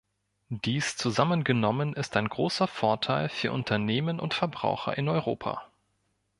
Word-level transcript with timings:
Dies 0.49 0.97
zusammengenommen 0.97 1.93
ist 1.93 2.17
ein 2.17 2.27
großer 2.27 2.65
Vorteil 2.67 3.29
für 3.29 3.51
Unternehmen 3.51 4.19
und 4.19 4.33
Verbraucher 4.33 4.97
in 4.97 5.07
Europa. 5.07 5.67